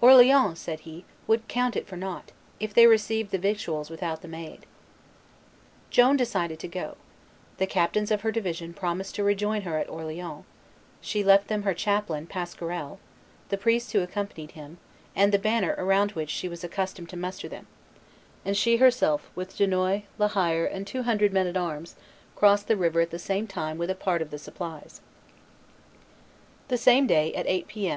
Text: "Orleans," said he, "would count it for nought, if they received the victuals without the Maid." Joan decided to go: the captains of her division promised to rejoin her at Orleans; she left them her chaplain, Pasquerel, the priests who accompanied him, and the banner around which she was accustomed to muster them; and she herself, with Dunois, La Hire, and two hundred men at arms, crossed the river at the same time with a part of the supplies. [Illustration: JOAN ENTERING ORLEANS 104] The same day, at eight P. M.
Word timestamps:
"Orleans," 0.00 0.58
said 0.58 0.80
he, 0.88 1.04
"would 1.26 1.46
count 1.46 1.76
it 1.76 1.86
for 1.86 1.98
nought, 1.98 2.32
if 2.58 2.72
they 2.72 2.86
received 2.86 3.32
the 3.32 3.38
victuals 3.38 3.90
without 3.90 4.22
the 4.22 4.28
Maid." 4.28 4.64
Joan 5.90 6.16
decided 6.16 6.58
to 6.60 6.68
go: 6.68 6.96
the 7.58 7.66
captains 7.66 8.10
of 8.10 8.22
her 8.22 8.32
division 8.32 8.72
promised 8.72 9.14
to 9.16 9.22
rejoin 9.22 9.60
her 9.60 9.76
at 9.76 9.90
Orleans; 9.90 10.44
she 11.02 11.22
left 11.22 11.48
them 11.48 11.64
her 11.64 11.74
chaplain, 11.74 12.26
Pasquerel, 12.26 12.98
the 13.50 13.58
priests 13.58 13.92
who 13.92 14.00
accompanied 14.00 14.52
him, 14.52 14.78
and 15.14 15.32
the 15.32 15.38
banner 15.38 15.74
around 15.76 16.12
which 16.12 16.30
she 16.30 16.48
was 16.48 16.64
accustomed 16.64 17.10
to 17.10 17.16
muster 17.18 17.46
them; 17.46 17.66
and 18.42 18.56
she 18.56 18.78
herself, 18.78 19.30
with 19.34 19.54
Dunois, 19.54 20.04
La 20.18 20.28
Hire, 20.28 20.64
and 20.64 20.86
two 20.86 21.02
hundred 21.02 21.30
men 21.30 21.46
at 21.46 21.58
arms, 21.58 21.94
crossed 22.36 22.68
the 22.68 22.76
river 22.78 23.02
at 23.02 23.10
the 23.10 23.18
same 23.18 23.46
time 23.46 23.76
with 23.76 23.90
a 23.90 23.94
part 23.94 24.22
of 24.22 24.30
the 24.30 24.38
supplies. 24.38 25.02
[Illustration: 26.70 26.72
JOAN 26.72 26.72
ENTERING 26.72 26.72
ORLEANS 26.72 26.72
104] 26.72 26.76
The 26.78 26.78
same 26.78 27.06
day, 27.06 27.34
at 27.34 27.46
eight 27.46 27.68
P. 27.68 27.88
M. 27.88 27.92